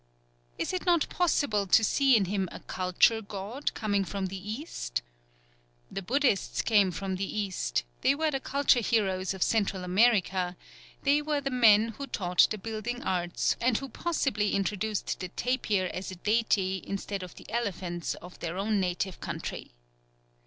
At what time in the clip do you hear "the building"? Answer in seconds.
12.49-13.03